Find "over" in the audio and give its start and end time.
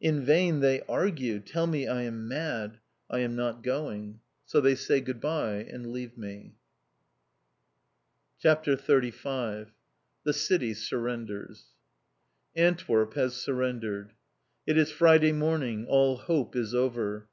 16.74-17.26